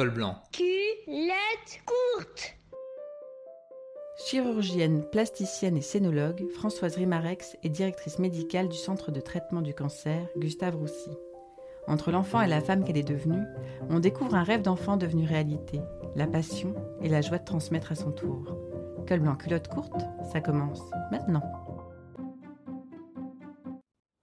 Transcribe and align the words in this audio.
col 0.00 0.08
blanc. 0.08 0.34
Culotte 0.50 1.82
courte. 1.84 2.54
Chirurgienne, 4.16 5.04
plasticienne 5.10 5.76
et 5.76 5.82
scénologue, 5.82 6.48
Françoise 6.52 6.96
Rimarex 6.96 7.58
est 7.62 7.68
directrice 7.68 8.18
médicale 8.18 8.70
du 8.70 8.78
Centre 8.78 9.10
de 9.10 9.20
traitement 9.20 9.60
du 9.60 9.74
cancer 9.74 10.26
Gustave 10.38 10.76
Roussy. 10.76 11.10
Entre 11.86 12.12
l'enfant 12.12 12.40
et 12.40 12.46
la 12.46 12.62
femme 12.62 12.82
qu'elle 12.82 12.96
est 12.96 13.02
devenue, 13.02 13.44
on 13.90 14.00
découvre 14.00 14.36
un 14.36 14.42
rêve 14.42 14.62
d'enfant 14.62 14.96
devenu 14.96 15.26
réalité, 15.26 15.82
la 16.16 16.26
passion 16.26 16.74
et 17.02 17.10
la 17.10 17.20
joie 17.20 17.36
de 17.36 17.44
transmettre 17.44 17.92
à 17.92 17.94
son 17.94 18.10
tour. 18.10 18.56
Col 19.06 19.20
blanc 19.20 19.36
culotte 19.36 19.68
courte, 19.68 20.00
ça 20.32 20.40
commence 20.40 20.80
maintenant. 21.10 21.42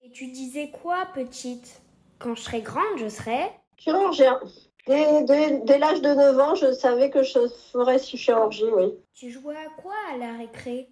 Et 0.02 0.10
tu 0.10 0.32
disais 0.32 0.72
quoi, 0.72 1.06
petite? 1.14 1.84
Quand 2.18 2.34
je 2.34 2.42
serai 2.42 2.62
grande, 2.62 2.98
je 2.98 3.10
serai 3.10 3.52
Chirurgien. 3.76 4.40
Dès, 4.88 5.24
dès- 5.24 5.60
dès 5.60 5.78
l'âge 5.78 6.02
de 6.02 6.14
9 6.14 6.40
ans, 6.40 6.56
je 6.56 6.72
savais 6.72 7.10
que 7.10 7.24
je 7.24 7.48
ferais 7.72 8.00
chirurgie, 8.00 8.64
oui. 8.72 8.94
Tu 9.14 9.30
jouais 9.30 9.56
à 9.58 9.70
quoi 9.82 9.94
à 10.12 10.18
la 10.18 10.34
récré? 10.38 10.90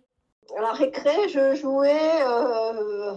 À 0.58 0.62
la 0.62 0.72
récré, 0.73 1.30
je 1.30 1.55
jouais 1.55 2.22
euh, 2.23 3.16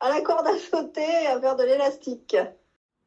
à 0.00 0.08
la 0.08 0.20
corde 0.22 0.46
à 0.46 0.56
sauter 0.58 1.00
et 1.00 1.26
à 1.26 1.40
faire 1.40 1.56
de 1.56 1.64
l'élastique. 1.64 2.36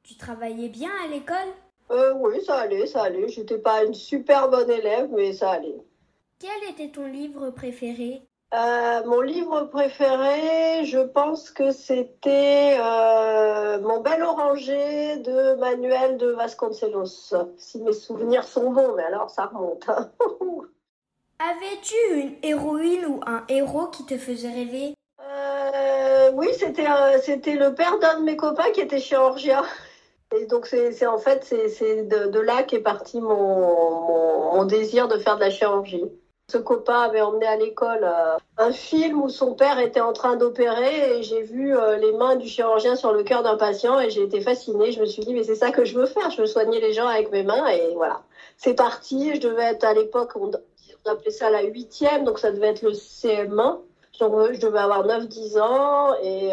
Tu 0.03 0.15
travaillais 0.15 0.69
bien 0.69 0.91
à 1.03 1.07
l'école? 1.07 1.53
Euh, 1.91 2.13
oui, 2.13 2.43
ça 2.45 2.59
allait, 2.59 2.87
ça 2.87 3.03
allait. 3.03 3.27
J'étais 3.27 3.59
pas 3.59 3.83
une 3.83 3.93
super 3.93 4.49
bonne 4.49 4.69
élève, 4.71 5.09
mais 5.11 5.33
ça 5.33 5.51
allait. 5.51 5.81
Quel 6.39 6.69
était 6.71 6.89
ton 6.89 7.05
livre 7.05 7.49
préféré? 7.51 8.21
Euh, 8.53 9.03
mon 9.05 9.21
livre 9.21 9.61
préféré, 9.63 10.83
je 10.83 10.99
pense 10.99 11.51
que 11.51 11.71
c'était 11.71 12.75
euh, 12.79 13.79
Mon 13.79 14.01
bel 14.01 14.21
oranger 14.23 15.17
de 15.17 15.55
Manuel 15.55 16.17
de 16.17 16.31
Vasconcelos. 16.31 17.33
Si 17.57 17.81
mes 17.81 17.93
souvenirs 17.93 18.43
sont 18.43 18.71
bons, 18.71 18.93
mais 18.97 19.03
alors 19.03 19.29
ça 19.29 19.45
remonte. 19.45 19.87
hein. 19.87 20.11
Avais-tu 21.39 21.95
une 22.19 22.35
héroïne 22.43 23.05
ou 23.05 23.19
un 23.25 23.43
héros 23.47 23.87
qui 23.87 24.05
te 24.05 24.17
faisait 24.17 24.51
rêver? 24.51 24.93
Euh, 25.21 26.31
oui, 26.33 26.49
c'était 26.59 26.85
c'était 27.23 27.55
le 27.55 27.73
père 27.73 27.97
d'un 27.99 28.19
de 28.19 28.25
mes 28.25 28.35
copains 28.35 28.69
qui 28.73 28.81
était 28.81 28.99
chirurgien. 28.99 29.63
Et 30.35 30.45
donc 30.45 30.67
c'est 30.67 30.91
c'est- 30.91 31.07
en 31.07 31.17
fait 31.17 31.43
c'est 31.43 31.67
c'est 31.69 32.03
de, 32.03 32.27
de 32.27 32.39
là 32.39 32.63
qu'est 32.63 32.79
parti 32.79 33.19
mon, 33.21 33.35
mon, 33.35 34.53
mon 34.53 34.65
désir 34.65 35.07
de 35.07 35.17
faire 35.17 35.35
de 35.37 35.41
la 35.41 35.49
chirurgie. 35.49 36.03
Ce 36.51 36.57
copain 36.57 37.03
avait 37.03 37.21
emmené 37.21 37.47
à 37.47 37.55
l'école 37.55 38.03
euh, 38.03 38.35
un 38.57 38.73
film 38.73 39.21
où 39.21 39.29
son 39.29 39.53
père 39.53 39.79
était 39.79 40.01
en 40.01 40.11
train 40.11 40.35
d'opérer 40.35 41.17
et 41.17 41.23
j'ai 41.23 41.43
vu 41.43 41.77
euh, 41.77 41.95
les 41.95 42.11
mains 42.11 42.35
du 42.35 42.45
chirurgien 42.45 42.97
sur 42.97 43.13
le 43.13 43.23
cœur 43.23 43.41
d'un 43.41 43.55
patient 43.55 44.01
et 44.01 44.09
j'ai 44.09 44.23
été 44.23 44.41
fascinée. 44.41 44.91
Je 44.91 44.99
me 44.99 45.05
suis 45.05 45.23
dit 45.23 45.33
mais 45.33 45.45
c'est 45.45 45.55
ça 45.55 45.71
que 45.71 45.85
je 45.85 45.97
veux 45.97 46.07
faire, 46.07 46.29
je 46.29 46.41
veux 46.41 46.47
soigner 46.47 46.81
les 46.81 46.91
gens 46.91 47.07
avec 47.07 47.31
mes 47.31 47.43
mains 47.43 47.67
et 47.67 47.93
voilà. 47.95 48.23
C'est 48.57 48.73
parti, 48.73 49.33
je 49.35 49.39
devais 49.39 49.63
être 49.63 49.85
à 49.85 49.93
l'époque, 49.93 50.31
on, 50.35 50.51
appelait 51.09 51.31
ça 51.31 51.49
la 51.49 51.61
huitième, 51.61 52.25
donc 52.25 52.37
ça 52.37 52.51
devait 52.51 52.67
être 52.67 52.81
le 52.81 52.91
CM1. 52.91 53.77
Donc, 54.19 54.33
euh, 54.33 54.49
je 54.51 54.59
devais 54.59 54.79
avoir 54.79 55.07
9-10 55.07 55.57
ans 55.61 56.15
et, 56.21 56.51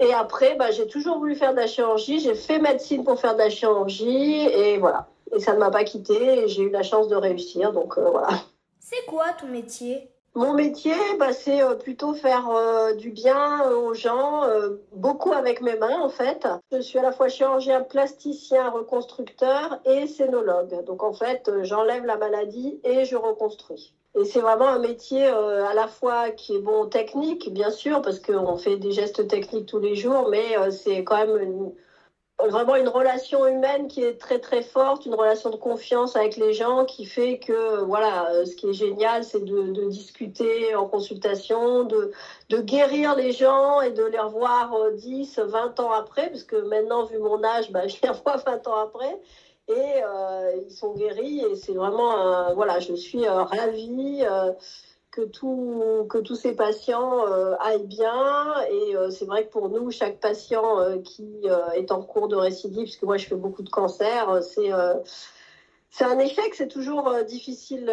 et 0.00 0.14
après, 0.14 0.54
bah, 0.54 0.70
j'ai 0.70 0.86
toujours 0.86 1.18
voulu 1.18 1.34
faire 1.34 1.52
de 1.52 1.58
la 1.58 1.66
chirurgie. 1.66 2.20
J'ai 2.20 2.34
fait 2.34 2.58
médecine 2.58 3.04
pour 3.04 3.20
faire 3.20 3.34
de 3.34 3.40
la 3.40 3.50
chirurgie 3.50 4.46
et 4.46 4.78
voilà. 4.78 5.08
Et 5.36 5.40
ça 5.40 5.52
ne 5.52 5.58
m'a 5.58 5.70
pas 5.70 5.84
quitté 5.84 6.44
et 6.44 6.48
j'ai 6.48 6.62
eu 6.62 6.70
la 6.70 6.82
chance 6.82 7.08
de 7.08 7.16
réussir. 7.16 7.72
Donc 7.72 7.98
voilà. 7.98 8.28
C'est 8.94 9.06
quoi 9.06 9.32
ton 9.40 9.46
métier? 9.48 10.08
Mon 10.36 10.52
métier, 10.52 10.94
bah, 11.18 11.32
c'est 11.32 11.62
euh, 11.62 11.74
plutôt 11.74 12.12
faire 12.14 12.48
euh, 12.50 12.94
du 12.94 13.10
bien 13.10 13.62
euh, 13.68 13.76
aux 13.76 13.94
gens, 13.94 14.42
beaucoup 14.92 15.32
avec 15.32 15.60
mes 15.60 15.76
mains 15.76 16.00
en 16.00 16.08
fait. 16.08 16.46
Je 16.72 16.80
suis 16.80 16.98
à 16.98 17.02
la 17.02 17.12
fois 17.12 17.28
chirurgien, 17.28 17.82
plasticien, 17.82 18.70
reconstructeur 18.70 19.80
et 19.84 20.06
scénologue. 20.06 20.84
Donc 20.84 21.02
en 21.02 21.12
fait, 21.12 21.50
j'enlève 21.62 22.04
la 22.04 22.16
maladie 22.16 22.80
et 22.84 23.04
je 23.04 23.16
reconstruis. 23.16 23.94
Et 24.16 24.24
c'est 24.24 24.40
vraiment 24.40 24.68
un 24.68 24.78
métier 24.78 25.24
à 25.26 25.74
la 25.74 25.88
fois 25.88 26.30
qui 26.30 26.54
est 26.54 26.60
bon 26.60 26.86
technique, 26.86 27.52
bien 27.52 27.70
sûr, 27.70 28.00
parce 28.00 28.20
qu'on 28.20 28.56
fait 28.56 28.76
des 28.76 28.92
gestes 28.92 29.26
techniques 29.26 29.66
tous 29.66 29.80
les 29.80 29.96
jours, 29.96 30.28
mais 30.30 30.70
c'est 30.70 31.02
quand 31.02 31.16
même 31.16 31.36
une- 31.42 31.72
vraiment 32.38 32.76
une 32.76 32.88
relation 32.88 33.46
humaine 33.46 33.88
qui 33.88 34.02
est 34.02 34.18
très 34.20 34.38
très 34.38 34.62
forte, 34.62 35.06
une 35.06 35.14
relation 35.14 35.50
de 35.50 35.56
confiance 35.56 36.16
avec 36.16 36.36
les 36.36 36.52
gens 36.52 36.84
qui 36.84 37.04
fait 37.04 37.38
que 37.38 37.82
voilà, 37.84 38.30
euh, 38.30 38.44
ce 38.44 38.54
qui 38.56 38.68
est 38.68 38.74
génial, 38.74 39.24
c'est 39.24 39.44
de, 39.44 39.88
discuter 39.88 40.74
en 40.74 40.86
consultation, 40.86 41.84
de, 41.84 42.12
de 42.48 42.58
guérir 42.60 43.14
les 43.14 43.32
gens 43.32 43.80
et 43.80 43.90
de 43.90 44.04
les 44.04 44.18
revoir 44.18 44.74
euh, 44.74 44.92
10, 44.92 45.38
20 45.38 45.80
ans 45.80 45.92
après, 45.92 46.28
parce 46.30 46.44
que 46.44 46.56
maintenant, 46.56 47.04
vu 47.04 47.18
mon 47.18 47.42
âge, 47.44 47.70
bah, 47.70 47.86
je 47.88 47.96
les 48.02 48.08
revois 48.08 48.36
20 48.36 48.66
ans 48.66 48.76
après. 48.76 49.20
Et 49.66 50.02
euh, 50.04 50.60
ils 50.66 50.70
sont 50.70 50.92
guéris 50.92 51.40
et 51.40 51.56
c'est 51.56 51.72
vraiment, 51.72 52.52
voilà, 52.54 52.80
je 52.80 52.92
suis 52.94 53.26
euh, 53.26 53.44
ravie 53.44 54.22
euh, 54.22 54.52
que, 55.14 55.22
tout, 55.22 56.06
que 56.08 56.18
tous 56.18 56.34
ces 56.34 56.56
patients 56.56 57.26
euh, 57.28 57.54
aillent 57.60 57.86
bien. 57.86 58.52
Et 58.68 58.96
euh, 58.96 59.10
c'est 59.10 59.26
vrai 59.26 59.46
que 59.46 59.52
pour 59.52 59.68
nous, 59.68 59.90
chaque 59.92 60.18
patient 60.18 60.80
euh, 60.80 60.98
qui 60.98 61.46
est 61.74 61.92
en 61.92 62.02
cours 62.02 62.26
de 62.26 62.36
récidive, 62.36 62.86
parce 62.86 62.96
que 62.96 63.06
moi 63.06 63.16
je 63.16 63.26
fais 63.26 63.36
beaucoup 63.36 63.62
de 63.62 63.70
cancers, 63.70 64.42
c'est 64.42 64.70
c'est 65.90 66.04
un 66.04 66.18
échec, 66.18 66.52
c'est 66.56 66.66
toujours 66.66 67.14
difficile, 67.24 67.88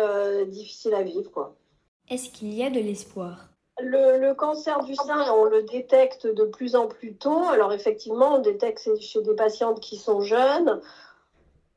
difficile 0.48 0.96
à 0.96 1.04
vivre. 1.04 1.30
Quoi. 1.30 1.54
Est-ce 2.10 2.32
qu'il 2.32 2.52
y 2.52 2.64
a 2.64 2.72
de 2.72 2.80
l'espoir? 2.80 3.50
Le, 3.80 4.20
le 4.20 4.34
cancer 4.34 4.84
du 4.84 4.96
sein, 4.96 5.32
on 5.34 5.46
le 5.46 5.62
détecte 5.62 6.26
de 6.26 6.46
plus 6.46 6.76
en 6.76 6.88
plus 6.88 7.14
tôt. 7.16 7.44
Alors 7.50 7.74
effectivement, 7.74 8.36
on 8.36 8.40
détecte 8.40 8.90
chez 9.00 9.22
des 9.22 9.36
patientes 9.36 9.80
qui 9.80 9.98
sont 9.98 10.22
jeunes. 10.22 10.82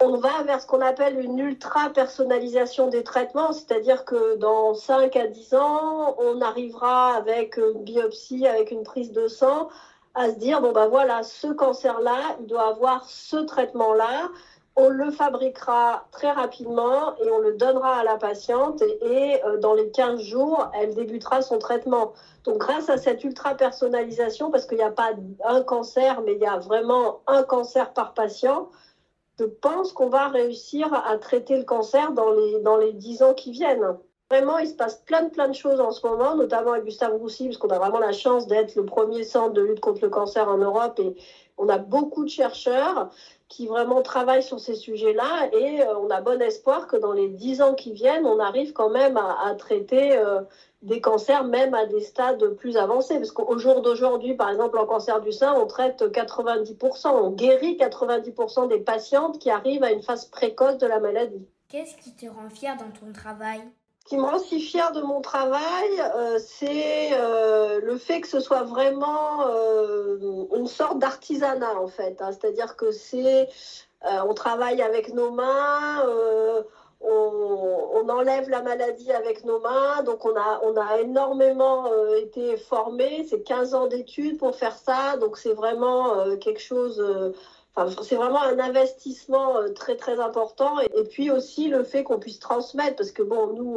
On 0.06 0.18
va 0.18 0.42
vers 0.42 0.60
ce 0.60 0.66
qu'on 0.66 0.82
appelle 0.82 1.18
une 1.18 1.38
ultra-personnalisation 1.38 2.88
des 2.88 3.04
traitements, 3.04 3.54
c'est-à-dire 3.54 4.04
que 4.04 4.36
dans 4.36 4.74
5 4.74 5.16
à 5.16 5.26
10 5.26 5.54
ans, 5.54 6.14
on 6.18 6.42
arrivera 6.42 7.14
avec 7.14 7.56
une 7.56 7.84
biopsie, 7.84 8.46
avec 8.46 8.70
une 8.70 8.82
prise 8.82 9.12
de 9.12 9.28
sang, 9.28 9.70
à 10.14 10.28
se 10.28 10.34
dire, 10.34 10.60
bon 10.60 10.72
ben 10.72 10.88
voilà, 10.88 11.22
ce 11.22 11.46
cancer-là, 11.46 12.36
il 12.38 12.46
doit 12.46 12.68
avoir 12.68 13.08
ce 13.08 13.38
traitement-là, 13.38 14.28
on 14.76 14.90
le 14.90 15.10
fabriquera 15.10 16.04
très 16.10 16.32
rapidement 16.32 17.16
et 17.24 17.30
on 17.30 17.38
le 17.38 17.54
donnera 17.54 18.00
à 18.00 18.04
la 18.04 18.18
patiente 18.18 18.82
et, 18.82 19.42
euh, 19.46 19.56
dans 19.56 19.72
les 19.72 19.90
15 19.90 20.20
jours, 20.20 20.70
elle 20.74 20.94
débutera 20.94 21.40
son 21.40 21.58
traitement. 21.58 22.12
Donc 22.44 22.58
grâce 22.58 22.90
à 22.90 22.98
cette 22.98 23.24
ultra-personnalisation, 23.24 24.50
parce 24.50 24.66
qu'il 24.66 24.76
n'y 24.76 24.84
a 24.84 24.90
pas 24.90 25.12
un 25.46 25.62
cancer, 25.62 26.20
mais 26.26 26.34
il 26.34 26.40
y 26.40 26.46
a 26.46 26.58
vraiment 26.58 27.20
un 27.26 27.42
cancer 27.42 27.94
par 27.94 28.12
patient, 28.12 28.68
je 29.38 29.44
pense 29.44 29.92
qu'on 29.92 30.08
va 30.08 30.28
réussir 30.28 30.92
à 30.92 31.16
traiter 31.18 31.56
le 31.56 31.64
cancer 31.64 32.12
dans 32.12 32.30
les, 32.30 32.60
dans 32.60 32.76
les 32.76 32.92
10 32.92 33.22
ans 33.22 33.34
qui 33.34 33.50
viennent. 33.50 33.96
Vraiment, 34.30 34.58
il 34.58 34.68
se 34.68 34.74
passe 34.74 34.96
plein 35.04 35.22
de, 35.22 35.30
plein 35.30 35.48
de 35.48 35.54
choses 35.54 35.80
en 35.80 35.90
ce 35.90 36.06
moment, 36.06 36.34
notamment 36.34 36.72
avec 36.72 36.84
Gustave 36.84 37.14
Roussy, 37.14 37.46
parce 37.46 37.58
qu'on 37.58 37.68
a 37.68 37.78
vraiment 37.78 37.98
la 37.98 38.12
chance 38.12 38.46
d'être 38.46 38.74
le 38.74 38.84
premier 38.84 39.22
centre 39.22 39.52
de 39.52 39.60
lutte 39.60 39.80
contre 39.80 40.02
le 40.02 40.08
cancer 40.08 40.48
en 40.48 40.58
Europe 40.58 40.98
et 40.98 41.14
on 41.58 41.68
a 41.68 41.78
beaucoup 41.78 42.24
de 42.24 42.30
chercheurs 42.30 43.10
qui 43.48 43.66
vraiment 43.66 44.02
travaillent 44.02 44.42
sur 44.42 44.58
ces 44.58 44.74
sujets-là 44.74 45.50
et 45.52 45.82
euh, 45.82 45.98
on 45.98 46.10
a 46.10 46.20
bon 46.20 46.40
espoir 46.40 46.86
que 46.88 46.96
dans 46.96 47.12
les 47.12 47.28
10 47.28 47.62
ans 47.62 47.74
qui 47.74 47.92
viennent, 47.92 48.26
on 48.26 48.40
arrive 48.40 48.72
quand 48.72 48.90
même 48.90 49.16
à, 49.16 49.36
à 49.46 49.54
traiter 49.54 50.16
euh, 50.16 50.40
des 50.84 51.00
cancers 51.00 51.44
même 51.44 51.74
à 51.74 51.86
des 51.86 52.00
stades 52.00 52.54
plus 52.54 52.76
avancés. 52.76 53.16
Parce 53.16 53.32
qu'au 53.32 53.58
jour 53.58 53.82
d'aujourd'hui, 53.82 54.34
par 54.34 54.50
exemple, 54.50 54.78
en 54.78 54.86
cancer 54.86 55.20
du 55.20 55.32
sein, 55.32 55.54
on 55.54 55.66
traite 55.66 56.02
90%, 56.02 57.08
on 57.08 57.30
guérit 57.30 57.76
90% 57.76 58.68
des 58.68 58.78
patientes 58.78 59.38
qui 59.38 59.50
arrivent 59.50 59.82
à 59.82 59.90
une 59.90 60.02
phase 60.02 60.26
précoce 60.26 60.78
de 60.78 60.86
la 60.86 61.00
maladie. 61.00 61.46
Qu'est-ce 61.68 61.96
qui 61.96 62.14
te 62.14 62.26
rend 62.26 62.50
fier 62.50 62.76
dans 62.76 62.90
ton 62.90 63.12
travail? 63.12 63.60
Ce 64.04 64.10
qui 64.10 64.16
me 64.18 64.22
rend 64.24 64.38
si 64.38 64.60
fière 64.60 64.92
de 64.92 65.00
mon 65.00 65.22
travail, 65.22 65.88
euh, 66.14 66.38
c'est 66.38 67.12
euh, 67.14 67.80
le 67.82 67.96
fait 67.96 68.20
que 68.20 68.28
ce 68.28 68.38
soit 68.38 68.62
vraiment 68.62 69.46
euh, 69.46 70.46
une 70.54 70.66
sorte 70.66 70.98
d'artisanat 70.98 71.80
en 71.80 71.88
fait. 71.88 72.20
hein. 72.20 72.30
C'est-à-dire 72.30 72.76
que 72.76 72.90
c'est, 72.90 73.48
on 74.02 74.34
travaille 74.34 74.82
avec 74.82 75.14
nos 75.14 75.30
mains, 75.30 76.04
on, 77.06 78.08
enlève 78.08 78.48
la 78.50 78.62
maladie 78.62 79.10
avec 79.12 79.44
nos 79.44 79.60
mains, 79.60 80.02
donc 80.02 80.24
on 80.24 80.36
a, 80.36 80.60
on 80.62 80.76
a 80.76 81.00
énormément 81.00 81.90
euh, 81.90 82.16
été 82.16 82.56
formés. 82.56 83.26
C'est 83.28 83.42
15 83.42 83.74
ans 83.74 83.86
d'études 83.86 84.38
pour 84.38 84.54
faire 84.54 84.76
ça, 84.76 85.16
donc 85.16 85.36
c'est 85.36 85.54
vraiment 85.54 86.18
euh, 86.18 86.36
quelque 86.36 86.60
chose. 86.60 87.00
euh, 87.00 87.32
c'est 88.02 88.14
vraiment 88.14 88.40
un 88.40 88.60
investissement 88.60 89.56
très 89.74 89.96
très 89.96 90.20
important 90.20 90.78
et, 90.78 91.02
puis 91.10 91.32
aussi 91.32 91.66
le 91.66 91.82
fait 91.82 92.04
qu'on 92.04 92.20
puisse 92.20 92.38
transmettre 92.38 92.94
parce 92.94 93.10
que 93.10 93.24
bon 93.24 93.48
nous 93.48 93.76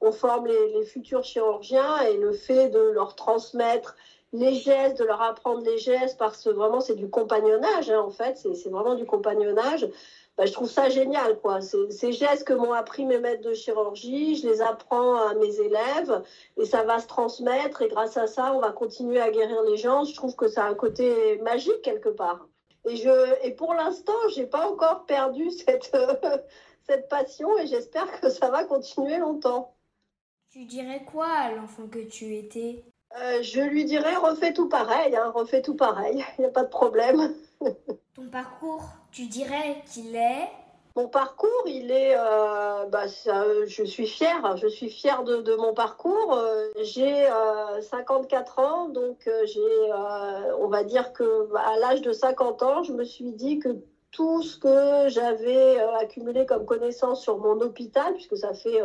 on, 0.00 0.12
forme 0.12 0.46
les, 0.46 0.84
futurs 0.84 1.24
chirurgiens 1.24 2.02
et 2.02 2.18
le 2.18 2.30
fait 2.30 2.68
de 2.68 2.78
leur 2.78 3.16
transmettre 3.16 3.96
les 4.32 4.54
gestes, 4.54 5.00
de 5.00 5.04
leur 5.04 5.22
apprendre 5.22 5.62
les 5.64 5.76
gestes 5.78 6.18
parce 6.18 6.44
que 6.44 6.50
vraiment 6.50 6.80
c'est 6.80 6.94
du 6.94 7.10
compagnonnage 7.10 7.90
hein, 7.90 7.98
en 7.98 8.10
fait, 8.10 8.36
c'est 8.38 8.70
vraiment 8.70 8.94
du 8.94 9.06
compagnonnage. 9.06 9.88
Bah, 10.36 10.44
je 10.44 10.52
trouve 10.52 10.70
ça 10.70 10.90
génial 10.90 11.38
quoi. 11.40 11.60
Ces 11.62 12.12
gestes 12.12 12.44
que 12.44 12.52
m'ont 12.52 12.74
appris 12.74 13.06
mes 13.06 13.18
maîtres 13.18 13.42
de 13.42 13.54
chirurgie, 13.54 14.36
je 14.36 14.46
les 14.46 14.60
apprends 14.60 15.16
à 15.16 15.34
mes 15.34 15.60
élèves 15.60 16.22
et 16.58 16.66
ça 16.66 16.82
va 16.82 16.98
se 16.98 17.06
transmettre 17.06 17.80
et 17.80 17.88
grâce 17.88 18.18
à 18.18 18.26
ça 18.26 18.52
on 18.52 18.60
va 18.60 18.70
continuer 18.70 19.20
à 19.20 19.30
guérir 19.30 19.62
les 19.62 19.78
gens. 19.78 20.04
Je 20.04 20.14
trouve 20.14 20.36
que 20.36 20.48
ça 20.48 20.64
a 20.64 20.68
un 20.68 20.74
côté 20.74 21.38
magique 21.38 21.80
quelque 21.82 22.10
part. 22.10 22.48
Et, 22.88 22.96
je, 22.96 23.44
et 23.46 23.52
pour 23.52 23.74
l'instant, 23.74 24.12
je 24.34 24.40
n'ai 24.40 24.46
pas 24.46 24.68
encore 24.68 25.06
perdu 25.06 25.50
cette, 25.66 25.96
cette 26.82 27.08
passion 27.08 27.56
et 27.58 27.66
j'espère 27.66 28.20
que 28.20 28.28
ça 28.28 28.50
va 28.50 28.64
continuer 28.64 29.16
longtemps. 29.16 29.74
Tu 30.50 30.64
dirais 30.64 31.04
quoi 31.10 31.28
à 31.28 31.52
l'enfant 31.52 31.86
que 31.88 31.98
tu 31.98 32.34
étais? 32.36 32.84
Euh, 33.20 33.42
Je 33.42 33.60
lui 33.60 33.84
dirais 33.84 34.16
refais 34.16 34.52
tout 34.52 34.68
pareil, 34.68 35.16
hein, 35.16 35.30
refais 35.34 35.62
tout 35.62 35.74
pareil, 35.74 36.24
il 36.38 36.42
n'y 36.42 36.46
a 36.46 36.50
pas 36.50 36.64
de 36.64 36.70
problème. 36.70 37.34
Ton 38.14 38.28
parcours, 38.30 38.84
tu 39.16 39.26
dirais 39.28 39.82
qu'il 39.90 40.14
est? 40.14 40.50
Mon 40.94 41.08
parcours, 41.08 41.62
il 41.64 41.90
est, 41.90 42.14
euh, 42.18 42.84
bah, 42.86 43.06
je 43.06 43.84
suis 43.84 44.06
fière, 44.06 44.56
je 44.58 44.66
suis 44.66 44.90
fière 44.90 45.24
de, 45.24 45.56
mon 45.56 45.72
parcours. 45.72 46.34
Euh, 46.34 46.68
j'ai 46.82 47.26
54 47.80 48.58
ans, 48.58 48.88
donc 48.90 49.28
j'ai, 49.44 49.90
on 50.58 50.68
va 50.68 50.84
dire 50.84 51.14
que 51.14 51.48
à 51.56 51.78
l'âge 51.78 52.02
de 52.02 52.12
50 52.12 52.62
ans, 52.62 52.82
je 52.82 52.92
me 52.92 53.04
suis 53.04 53.32
dit 53.32 53.58
que 53.58 53.76
tout 54.10 54.42
ce 54.42 54.58
que 54.58 55.08
j'avais 55.08 55.78
accumulé 55.98 56.44
comme 56.44 56.66
connaissances 56.66 57.22
sur 57.22 57.38
mon 57.38 57.58
hôpital, 57.60 58.12
puisque 58.14 58.36
ça 58.36 58.52
fait 58.52 58.82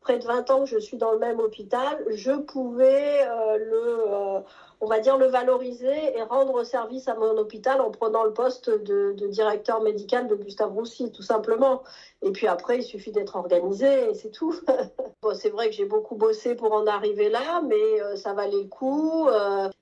près 0.00 0.18
de 0.18 0.24
20 0.24 0.50
ans 0.50 0.60
que 0.60 0.66
je 0.66 0.78
suis 0.78 0.96
dans 0.96 1.12
le 1.12 1.18
même 1.18 1.40
hôpital, 1.40 2.04
je 2.10 2.32
pouvais 2.32 3.20
euh, 3.22 3.58
le, 3.58 4.04
euh, 4.08 4.40
on 4.80 4.86
va 4.86 4.98
dire, 5.00 5.18
le 5.18 5.26
valoriser 5.26 6.16
et 6.16 6.22
rendre 6.22 6.64
service 6.64 7.06
à 7.06 7.14
mon 7.14 7.36
hôpital 7.36 7.80
en 7.82 7.90
prenant 7.90 8.24
le 8.24 8.32
poste 8.32 8.70
de, 8.70 9.14
directeur 9.28 9.82
médical 9.82 10.26
de 10.26 10.34
Gustave 10.34 10.72
Roussy, 10.72 11.12
tout 11.12 11.22
simplement. 11.22 11.82
Et 12.22 12.30
puis 12.30 12.46
après, 12.46 12.78
il 12.78 12.82
suffit 12.82 13.12
d'être 13.12 13.36
organisé 13.36 14.10
et 14.10 14.14
c'est 14.14 14.30
tout. 14.30 14.54
c'est 15.34 15.50
vrai 15.50 15.68
que 15.68 15.74
j'ai 15.74 15.84
beaucoup 15.84 16.16
bossé 16.16 16.54
pour 16.54 16.72
en 16.72 16.86
arriver 16.86 17.28
là, 17.28 17.60
mais 17.62 18.00
euh, 18.00 18.16
ça 18.16 18.32
valait 18.32 18.62
le 18.62 18.68
coup. 18.68 19.28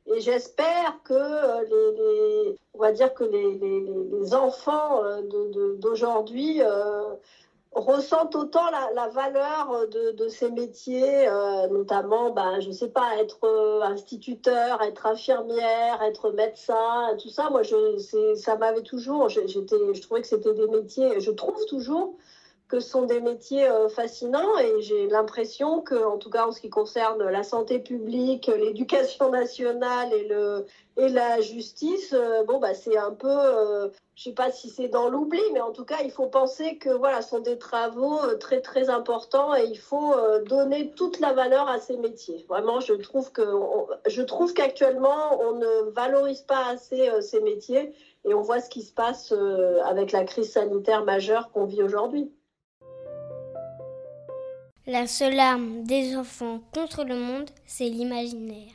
et 0.07 0.21
j'espère 0.21 1.01
que 1.05 1.15
les, 1.15 2.57
on 2.75 2.79
va 2.79 2.91
dire 2.91 3.15
que 3.15 3.25
les 3.25 4.35
enfants 4.35 5.01
d'aujourd'hui 5.79 6.61
ressentent 7.73 8.35
autant 8.35 8.71
la, 8.95 9.09
valeur 9.09 9.87
de, 9.89 10.29
ces 10.29 10.51
métiers, 10.51 11.29
euh, 11.29 11.69
notamment, 11.69 12.31
ben, 12.31 12.61
je 12.61 12.69
ne 12.69 12.73
sais 12.73 12.89
pas, 12.89 13.17
être 13.19 13.45
euh, 13.45 13.83
instituteur, 13.83 14.83
être 14.83 15.07
infirmière, 15.07 16.03
être 16.03 16.31
médecin, 16.33 17.17
tout 17.21 17.29
ça. 17.29 17.51
Moi, 17.51 17.63
je, 17.63 18.35
ça 18.37 18.57
m'avait 18.57 18.83
toujours, 18.83 19.29
je 19.29 20.01
trouvais 20.01 20.23
que 20.23 20.27
c'était 20.27 20.55
des 20.55 20.69
métiers, 20.69 21.21
je 21.21 21.31
trouve 21.31 21.65
toujours 21.67 22.15
que 22.69 22.81
ce 22.81 22.91
sont 22.91 23.07
des 23.07 23.21
métiers 23.21 23.67
euh, 23.67 23.89
fascinants 23.89 24.59
et 24.59 24.83
j'ai 24.83 25.09
l'impression 25.09 25.81
que, 25.81 25.95
en 25.95 26.19
tout 26.19 26.29
cas 26.29 26.47
en 26.47 26.53
ce 26.53 26.61
qui 26.61 26.69
concerne 26.69 27.25
la 27.25 27.43
santé 27.43 27.79
publique, 27.79 28.47
l'éducation 28.47 29.31
nationale 29.31 30.13
et, 30.13 30.29
le, 30.29 30.67
et 30.99 31.09
la 31.09 31.41
justice, 31.41 32.13
euh, 32.13 32.45
bon, 32.45 32.59
bah, 32.59 32.75
c'est 32.75 32.99
un 32.99 33.13
peu, 33.13 33.27
euh, 33.27 33.89
je 34.17 34.25
sais 34.25 34.33
pas 34.33 34.51
si 34.51 34.69
c'est 34.69 34.89
dans 34.89 35.09
l'oubli, 35.09 35.41
mais 35.55 35.63
en 35.63 35.73
tout 35.73 35.87
cas, 35.87 36.03
il 36.05 36.11
faut 36.11 36.27
penser 36.27 36.77
que 36.77 36.91
voilà, 36.91 37.23
ce 37.23 37.31
sont 37.31 37.41
des 37.41 37.57
travaux 37.57 38.19
très 38.39 38.61
très 38.61 38.91
importants 38.91 39.55
et 39.55 39.65
il 39.65 39.79
faut 39.79 40.15
donner 40.45 40.91
toute 40.91 41.21
la 41.21 41.33
valeur 41.33 41.69
à 41.69 41.79
ces 41.79 41.97
métiers. 41.97 42.45
Vraiment, 42.49 42.81
je 42.81 42.95
trouve 42.95 43.33
que, 43.33 43.43
je 44.07 44.23
trouve 44.23 44.53
qu'actuellement, 44.53 45.41
on 45.41 45.53
ne 45.53 45.91
valorise 45.93 46.43
pas 46.43 46.67
assez 46.67 47.09
ces 47.23 47.41
métiers 47.41 47.95
et 48.25 48.35
on 48.35 48.43
voit 48.43 48.61
ce 48.61 48.69
qui 48.69 48.83
se 48.83 48.93
passe 48.93 49.33
avec 49.85 50.11
la 50.11 50.25
crise 50.25 50.51
sanitaire 50.51 51.05
majeure 51.05 51.53
qu'on 51.53 51.65
vit 51.65 51.83
aujourd'hui. 51.83 52.33
La 54.91 55.07
seule 55.07 55.39
arme 55.39 55.83
des 55.85 56.17
enfants 56.17 56.63
contre 56.73 57.05
le 57.05 57.15
monde, 57.15 57.51
c'est 57.67 57.91
l'imaginaire. 57.91 58.73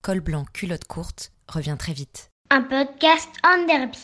Col 0.00 0.20
blanc, 0.20 0.44
culotte 0.52 0.84
courte 0.84 1.32
revient 1.48 1.74
très 1.76 1.92
vite. 1.92 2.30
Un 2.50 2.62
podcast 2.62 3.28
en 3.42 3.66
derby. 3.66 3.98